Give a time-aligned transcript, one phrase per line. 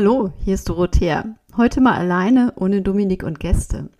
[0.00, 1.24] Hallo, hier ist Dorothea.
[1.56, 3.90] Heute mal alleine, ohne Dominik und Gäste.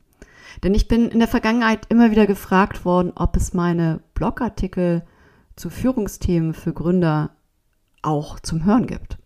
[0.62, 5.02] Denn ich bin in der Vergangenheit immer wieder gefragt worden, ob es meine Blogartikel
[5.56, 7.30] zu Führungsthemen für Gründer
[8.00, 9.18] auch zum Hören gibt.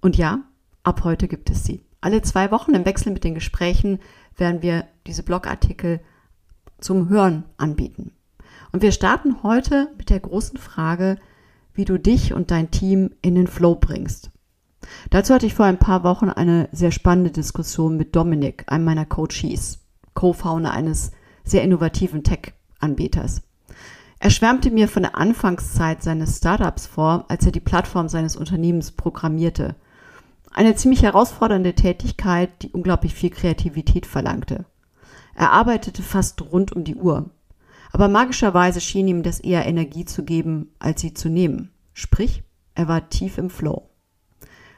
[0.00, 0.40] Und ja,
[0.82, 1.84] ab heute gibt es sie.
[2.00, 4.00] Alle zwei Wochen im Wechsel mit den Gesprächen
[4.36, 6.00] werden wir diese Blogartikel
[6.80, 8.10] zum Hören anbieten.
[8.72, 11.18] Und wir starten heute mit der großen Frage,
[11.72, 14.32] wie du dich und dein Team in den Flow bringst.
[15.10, 19.06] Dazu hatte ich vor ein paar Wochen eine sehr spannende Diskussion mit Dominik, einem meiner
[19.06, 19.80] Coaches,
[20.14, 21.12] Co-Founder eines
[21.44, 23.42] sehr innovativen Tech-Anbieters.
[24.18, 28.90] Er schwärmte mir von der Anfangszeit seines Startups vor, als er die Plattform seines Unternehmens
[28.90, 29.76] programmierte.
[30.52, 34.66] Eine ziemlich herausfordernde Tätigkeit, die unglaublich viel Kreativität verlangte.
[35.34, 37.30] Er arbeitete fast rund um die Uhr.
[37.92, 41.70] Aber magischerweise schien ihm das eher Energie zu geben, als sie zu nehmen.
[41.94, 42.42] Sprich,
[42.74, 43.89] er war tief im Flow.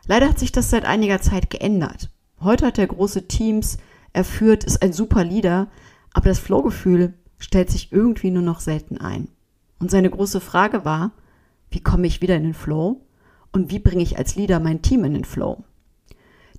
[0.06, 2.10] Leider hat sich das seit einiger Zeit geändert.
[2.40, 3.78] Heute hat er große Teams,
[4.12, 5.68] er führt, ist ein super Leader,
[6.12, 9.28] aber das Flow-Gefühl stellt sich irgendwie nur noch selten ein.
[9.78, 11.12] Und seine große Frage war,
[11.70, 13.00] wie komme ich wieder in den Flow
[13.52, 15.64] und wie bringe ich als Leader mein Team in den Flow?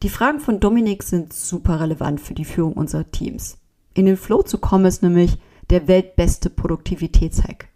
[0.02, 3.58] Die Fragen von Dominik sind super relevant für die Führung unserer Teams.
[3.94, 5.38] In den Flow zu kommen ist nämlich
[5.70, 7.70] der weltbeste Produktivitätshack.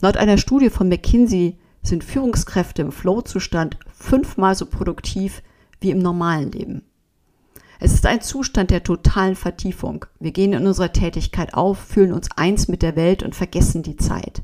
[0.00, 5.42] Laut einer Studie von McKinsey sind Führungskräfte im Flow-Zustand fünfmal so produktiv
[5.80, 6.82] wie im normalen Leben.
[7.80, 10.06] Es ist ein Zustand der totalen Vertiefung.
[10.20, 13.96] Wir gehen in unserer Tätigkeit auf, fühlen uns eins mit der Welt und vergessen die
[13.96, 14.42] Zeit.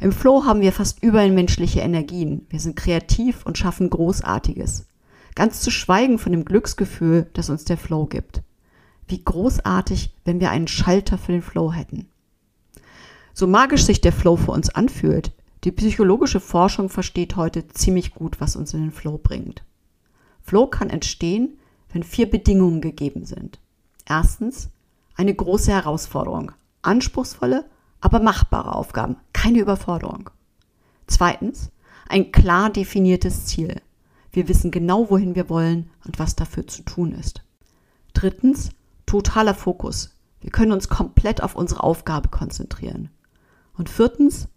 [0.00, 2.46] Im Flow haben wir fast überall menschliche Energien.
[2.50, 4.86] Wir sind kreativ und schaffen Großartiges.
[5.34, 8.42] Ganz zu schweigen von dem Glücksgefühl, das uns der Flow gibt.
[9.06, 12.10] Wie großartig, wenn wir einen Schalter für den Flow hätten.
[13.32, 15.32] So magisch sich der Flow für uns anfühlt,
[15.64, 19.62] die psychologische Forschung versteht heute ziemlich gut, was uns in den Flow bringt.
[20.40, 21.58] Flow kann entstehen,
[21.92, 23.58] wenn vier Bedingungen gegeben sind.
[24.06, 24.70] Erstens,
[25.14, 26.52] eine große Herausforderung.
[26.82, 27.66] Anspruchsvolle,
[28.00, 29.16] aber machbare Aufgaben.
[29.32, 30.30] Keine Überforderung.
[31.06, 31.70] Zweitens,
[32.08, 33.82] ein klar definiertes Ziel.
[34.32, 37.42] Wir wissen genau, wohin wir wollen und was dafür zu tun ist.
[38.14, 38.70] Drittens,
[39.06, 40.14] totaler Fokus.
[40.40, 43.10] Wir können uns komplett auf unsere Aufgabe konzentrieren.
[43.76, 44.48] Und viertens,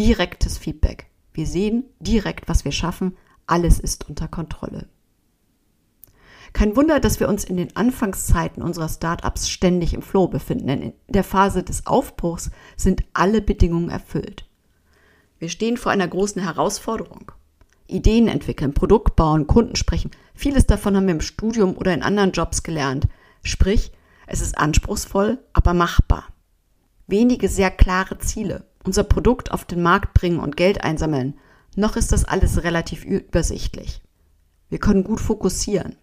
[0.00, 1.10] direktes Feedback.
[1.34, 3.18] Wir sehen direkt, was wir schaffen.
[3.46, 4.88] Alles ist unter Kontrolle.
[6.54, 10.82] Kein Wunder, dass wir uns in den Anfangszeiten unserer Startups ständig im Flow befinden, denn
[10.82, 14.46] in der Phase des Aufbruchs sind alle Bedingungen erfüllt.
[15.38, 17.32] Wir stehen vor einer großen Herausforderung.
[17.86, 20.12] Ideen entwickeln, Produkt bauen, Kunden sprechen.
[20.34, 23.06] Vieles davon haben wir im Studium oder in anderen Jobs gelernt.
[23.42, 23.92] Sprich,
[24.26, 26.24] es ist anspruchsvoll, aber machbar.
[27.06, 31.38] Wenige sehr klare Ziele unser Produkt auf den Markt bringen und Geld einsammeln,
[31.76, 34.02] noch ist das alles relativ übersichtlich.
[34.68, 35.96] Wir können gut fokussieren.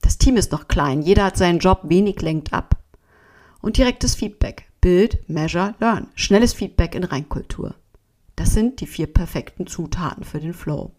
[0.00, 2.76] Das Team ist noch klein, jeder hat seinen Job, wenig lenkt ab.
[3.60, 4.68] Und direktes Feedback.
[4.80, 6.08] Build, Measure, Learn.
[6.16, 7.76] Schnelles Feedback in Reinkultur.
[8.34, 10.90] Das sind die vier perfekten Zutaten für den Flow.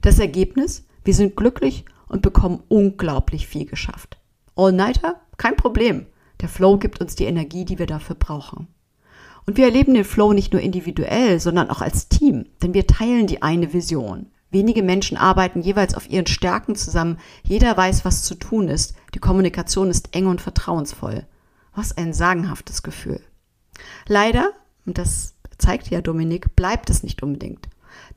[0.00, 0.84] Das Ergebnis?
[1.04, 4.18] Wir sind glücklich und bekommen unglaublich viel geschafft.
[4.56, 5.20] All-Nighter?
[5.36, 6.06] Kein Problem.
[6.40, 8.66] Der Flow gibt uns die Energie, die wir dafür brauchen.
[9.46, 13.26] Und wir erleben den Flow nicht nur individuell, sondern auch als Team, denn wir teilen
[13.26, 14.26] die eine Vision.
[14.50, 17.18] Wenige Menschen arbeiten jeweils auf ihren Stärken zusammen.
[17.42, 18.94] Jeder weiß, was zu tun ist.
[19.14, 21.26] Die Kommunikation ist eng und vertrauensvoll.
[21.74, 23.20] Was ein sagenhaftes Gefühl.
[24.06, 24.52] Leider,
[24.84, 27.68] und das zeigt ja Dominik, bleibt es nicht unbedingt.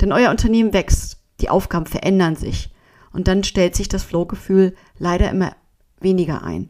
[0.01, 2.73] Denn euer Unternehmen wächst, die Aufgaben verändern sich
[3.13, 5.55] und dann stellt sich das Flow-Gefühl leider immer
[6.01, 6.69] weniger ein.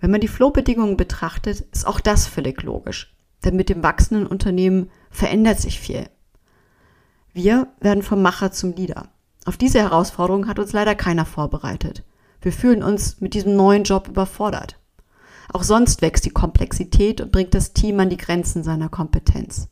[0.00, 3.15] Wenn man die Flow-Bedingungen betrachtet, ist auch das völlig logisch.
[3.46, 6.10] Denn mit dem wachsenden Unternehmen verändert sich viel.
[7.32, 9.08] Wir werden vom Macher zum Leader.
[9.44, 12.02] Auf diese Herausforderung hat uns leider keiner vorbereitet.
[12.40, 14.80] Wir fühlen uns mit diesem neuen Job überfordert.
[15.52, 19.68] Auch sonst wächst die Komplexität und bringt das Team an die Grenzen seiner Kompetenz.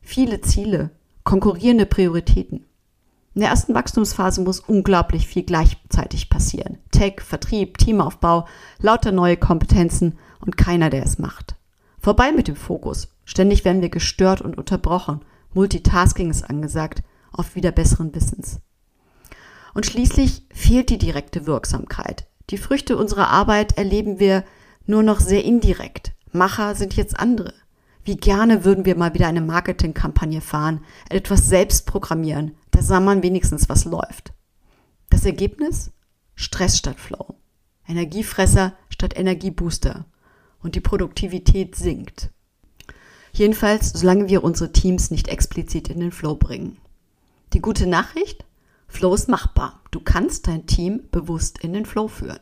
[0.00, 0.90] Viele Ziele,
[1.24, 2.64] konkurrierende Prioritäten.
[3.34, 6.78] In der ersten Wachstumsphase muss unglaublich viel gleichzeitig passieren.
[6.92, 8.46] Tech, Vertrieb, Teamaufbau,
[8.78, 11.57] lauter neue Kompetenzen und keiner, der es macht.
[11.98, 13.08] Vorbei mit dem Fokus.
[13.24, 15.20] Ständig werden wir gestört und unterbrochen.
[15.52, 17.02] Multitasking ist angesagt,
[17.32, 18.60] oft wieder besseren Wissens.
[19.74, 22.26] Und schließlich fehlt die direkte Wirksamkeit.
[22.50, 24.44] Die Früchte unserer Arbeit erleben wir
[24.86, 26.12] nur noch sehr indirekt.
[26.32, 27.52] Macher sind jetzt andere.
[28.04, 30.80] Wie gerne würden wir mal wieder eine Marketingkampagne fahren,
[31.10, 34.32] etwas selbst programmieren, da sah man wenigstens, was läuft.
[35.10, 35.90] Das Ergebnis?
[36.34, 37.34] Stress statt Flow.
[37.86, 40.06] Energiefresser statt Energiebooster
[40.62, 42.30] und die Produktivität sinkt.
[43.32, 46.78] Jedenfalls, solange wir unsere Teams nicht explizit in den Flow bringen.
[47.52, 48.44] Die gute Nachricht?
[48.88, 49.80] Flow ist machbar.
[49.90, 52.40] Du kannst dein Team bewusst in den Flow führen.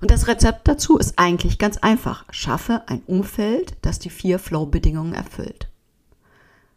[0.00, 2.24] Und das Rezept dazu ist eigentlich ganz einfach.
[2.30, 5.68] Schaffe ein Umfeld, das die vier Flow-Bedingungen erfüllt.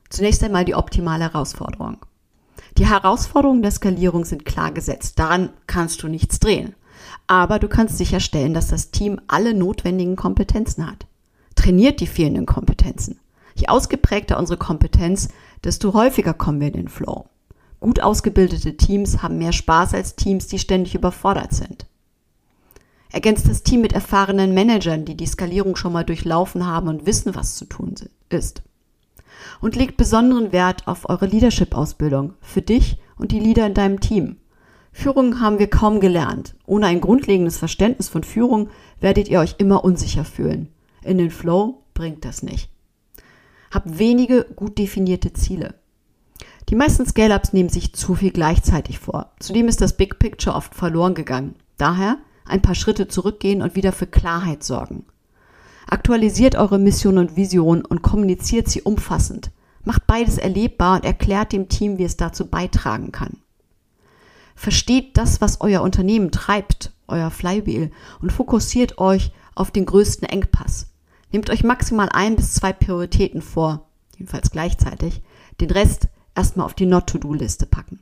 [0.10, 2.06] Zunächst einmal die optimale Herausforderung.
[2.78, 5.20] Die Herausforderungen der Skalierung sind klar gesetzt.
[5.20, 6.76] Daran kannst du nichts drehen.
[7.28, 11.06] Aber du kannst sicherstellen, dass das Team alle notwendigen Kompetenzen hat.
[11.56, 13.20] Trainiert die fehlenden Kompetenzen.
[13.56, 15.30] Je ausgeprägter unsere Kompetenz,
[15.64, 17.26] desto häufiger kommen wir in den Flow.
[17.80, 21.86] Gut ausgebildete Teams haben mehr Spaß als Teams, die ständig überfordert sind.
[23.12, 27.36] Ergänzt das Team mit erfahrenen Managern, die die Skalierung schon mal durchlaufen haben und wissen,
[27.36, 27.96] was zu tun
[28.30, 28.64] ist.
[29.62, 34.38] Und legt besonderen Wert auf eure Leadership-Ausbildung für dich und die Leader in deinem Team.
[34.98, 36.56] Führung haben wir kaum gelernt.
[36.66, 40.70] Ohne ein grundlegendes Verständnis von Führung werdet ihr euch immer unsicher fühlen.
[41.04, 42.72] In den Flow bringt das nicht.
[43.70, 45.76] Habt wenige gut definierte Ziele.
[46.70, 49.34] Die meisten Scale-Ups nehmen sich zu viel gleichzeitig vor.
[49.40, 51.54] Zudem ist das Big Picture oft verloren gegangen.
[51.78, 55.06] Daher ein paar Schritte zurückgehen und wieder für Klarheit sorgen.
[55.86, 59.52] Aktualisiert eure Mission und Vision und kommuniziert sie umfassend.
[59.84, 63.38] Macht beides erlebbar und erklärt dem Team, wie es dazu beitragen kann.
[64.58, 70.88] Versteht das, was euer Unternehmen treibt, euer Flywheel, und fokussiert euch auf den größten Engpass.
[71.32, 73.88] Nehmt euch maximal ein bis zwei Prioritäten vor,
[74.18, 75.22] jedenfalls gleichzeitig,
[75.62, 78.00] den Rest erstmal auf die Not-to-Do-Liste packen.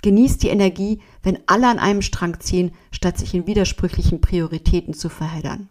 [0.00, 5.10] Genießt die Energie, wenn alle an einem Strang ziehen, statt sich in widersprüchlichen Prioritäten zu
[5.10, 5.68] verheddern.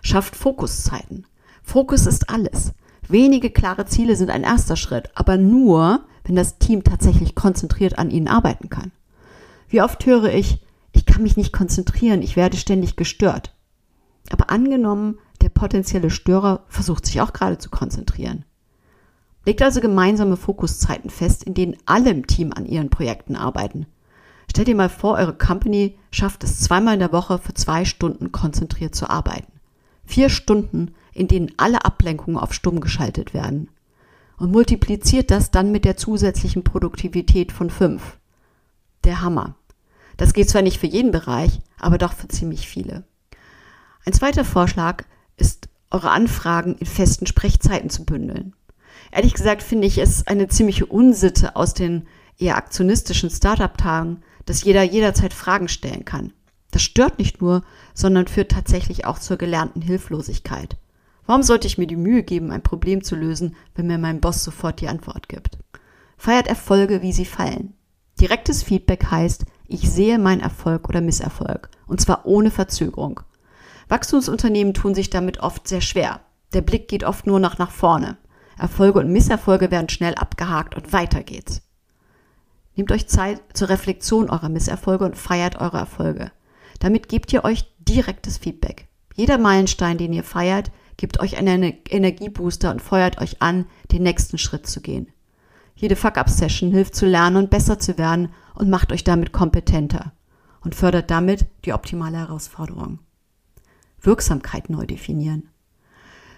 [0.00, 1.26] Schafft Fokuszeiten.
[1.62, 2.72] Fokus ist alles.
[3.06, 8.10] Wenige klare Ziele sind ein erster Schritt, aber nur, wenn das Team tatsächlich konzentriert an
[8.10, 8.92] ihnen arbeiten kann.
[9.68, 10.60] Wie oft höre ich,
[10.92, 13.54] ich kann mich nicht konzentrieren, ich werde ständig gestört.
[14.30, 18.44] Aber angenommen, der potenzielle Störer versucht sich auch gerade zu konzentrieren.
[19.44, 23.86] Legt also gemeinsame Fokuszeiten fest, in denen alle im Team an ihren Projekten arbeiten.
[24.50, 28.32] Stellt ihr mal vor, eure Company schafft es zweimal in der Woche für zwei Stunden
[28.32, 29.52] konzentriert zu arbeiten.
[30.04, 33.68] Vier Stunden, in denen alle Ablenkungen auf stumm geschaltet werden.
[34.38, 38.18] Und multipliziert das dann mit der zusätzlichen Produktivität von fünf.
[39.06, 39.54] Der Hammer.
[40.16, 43.04] Das geht zwar nicht für jeden Bereich, aber doch für ziemlich viele.
[44.04, 45.04] Ein zweiter Vorschlag
[45.36, 48.54] ist, eure Anfragen in festen Sprechzeiten zu bündeln.
[49.12, 54.82] Ehrlich gesagt finde ich es eine ziemliche Unsitte aus den eher aktionistischen Startup-Tagen, dass jeder
[54.82, 56.32] jederzeit Fragen stellen kann.
[56.72, 57.62] Das stört nicht nur,
[57.94, 60.76] sondern führt tatsächlich auch zur gelernten Hilflosigkeit.
[61.26, 64.42] Warum sollte ich mir die Mühe geben, ein Problem zu lösen, wenn mir mein Boss
[64.42, 65.58] sofort die Antwort gibt?
[66.16, 67.75] Feiert Erfolge, wie sie fallen.
[68.20, 73.20] Direktes Feedback heißt, ich sehe meinen Erfolg oder Misserfolg, und zwar ohne Verzögerung.
[73.88, 76.20] Wachstumsunternehmen tun sich damit oft sehr schwer.
[76.52, 78.16] Der Blick geht oft nur nach nach vorne.
[78.58, 81.62] Erfolge und Misserfolge werden schnell abgehakt und weiter geht's.
[82.74, 86.32] Nehmt euch Zeit zur Reflexion eurer Misserfolge und feiert eure Erfolge.
[86.78, 88.88] Damit gebt ihr euch direktes Feedback.
[89.14, 94.38] Jeder Meilenstein, den ihr feiert, gibt euch einen Energiebooster und feuert euch an, den nächsten
[94.38, 95.12] Schritt zu gehen.
[95.76, 100.12] Jede Fuck-Up-Session hilft zu lernen und besser zu werden und macht euch damit kompetenter
[100.62, 102.98] und fördert damit die optimale Herausforderung.
[104.00, 105.50] Wirksamkeit neu definieren.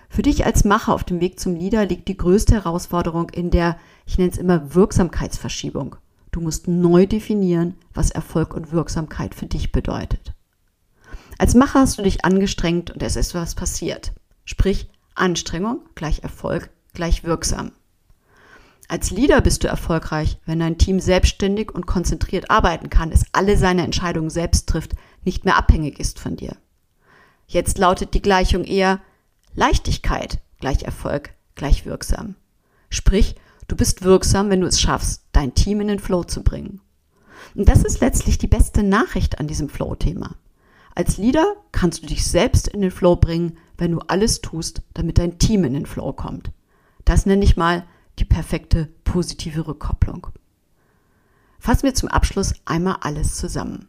[0.08, 3.78] Für dich als Macher auf dem Weg zum Leader liegt die größte Herausforderung in der,
[4.06, 5.96] ich nenne es immer Wirksamkeitsverschiebung.
[6.32, 10.34] Du musst neu definieren, was Erfolg und Wirksamkeit für dich bedeutet.
[11.38, 14.12] Als Macher hast du dich angestrengt und es ist was passiert.
[14.44, 17.72] Sprich, Anstrengung gleich Erfolg gleich wirksam.
[18.88, 23.58] Als Leader bist du erfolgreich, wenn dein Team selbstständig und konzentriert arbeiten kann, es alle
[23.58, 24.92] seine Entscheidungen selbst trifft,
[25.24, 26.56] nicht mehr abhängig ist von dir.
[27.46, 29.00] Jetzt lautet die Gleichung eher
[29.54, 32.36] Leichtigkeit gleich Erfolg gleich wirksam.
[32.88, 33.34] Sprich,
[33.66, 36.80] du bist wirksam, wenn du es schaffst, dein Team in den Flow zu bringen.
[37.54, 40.36] Und das ist letztlich die beste Nachricht an diesem Flow-Thema.
[40.94, 45.18] Als Leader kannst du dich selbst in den Flow bringen, wenn du alles tust, damit
[45.18, 46.50] dein Team in den Flow kommt.
[47.04, 47.84] Das nenne ich mal
[48.20, 50.28] die perfekte positive Rückkopplung.
[51.58, 53.88] Fassen wir zum Abschluss einmal alles zusammen.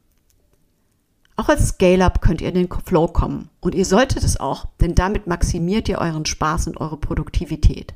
[1.35, 3.49] Auch als Scale-Up könnt ihr in den Flow kommen.
[3.61, 7.93] Und ihr solltet es auch, denn damit maximiert ihr euren Spaß und eure Produktivität.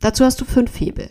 [0.00, 1.10] Dazu hast du fünf Hebel.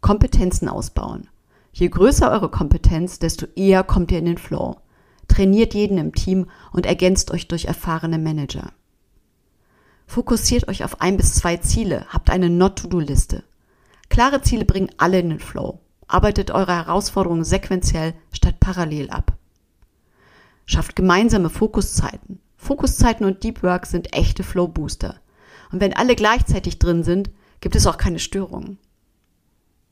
[0.00, 1.28] Kompetenzen ausbauen.
[1.72, 4.76] Je größer eure Kompetenz, desto eher kommt ihr in den Flow.
[5.28, 8.72] Trainiert jeden im Team und ergänzt euch durch erfahrene Manager.
[10.06, 13.44] Fokussiert euch auf ein bis zwei Ziele, habt eine Not-to-Do-Liste.
[14.08, 15.80] Klare Ziele bringen alle in den Flow.
[16.06, 19.36] Arbeitet eure Herausforderungen sequenziell statt parallel ab.
[20.64, 22.40] Schafft gemeinsame Fokuszeiten.
[22.56, 25.20] Fokuszeiten und Deep Work sind echte Flow Booster.
[25.70, 28.78] Und wenn alle gleichzeitig drin sind, gibt es auch keine Störungen.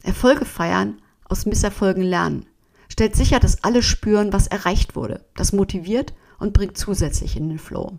[0.02, 2.46] Erfolge feiern, aus Misserfolgen lernen.
[2.88, 5.24] stellt sicher, dass alle spüren, was erreicht wurde.
[5.34, 7.98] Das motiviert und bringt zusätzlich in den Flow.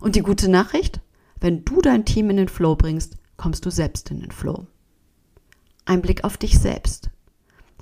[0.00, 1.00] Und die gute Nachricht?
[1.40, 4.66] Wenn du dein Team in den Flow bringst, kommst du selbst in den Flow.
[5.84, 7.10] Ein Blick auf dich selbst.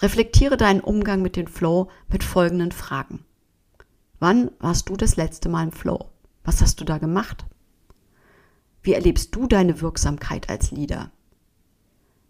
[0.01, 3.25] Reflektiere deinen Umgang mit dem Flow mit folgenden Fragen.
[4.19, 6.11] Wann warst du das letzte Mal im Flow?
[6.45, 7.45] Was hast du da gemacht?
[8.83, 11.11] Wie erlebst du deine Wirksamkeit als Leader?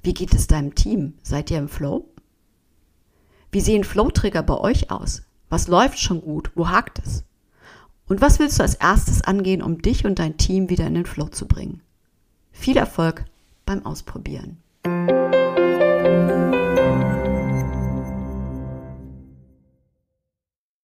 [0.03, 1.15] Wie geht es deinem Team?
[1.23, 2.09] Seid ihr im Flow?
[3.53, 5.23] Wie sehen Flow-Trigger bei euch aus?
[5.49, 6.51] Was läuft schon gut?
[6.55, 7.25] Wo hakt es?
[8.09, 11.07] Und was willst du als erstes angehen, um dich und dein Team wieder in den
[11.07, 11.83] Flow zu bringen?
[12.51, 13.25] Viel Erfolg
[13.65, 14.59] beim Ausprobieren.